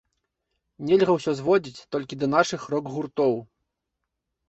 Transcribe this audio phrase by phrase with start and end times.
[0.87, 3.41] Нельга ўсё зводзіць толькі да нашых рок-гуртоў.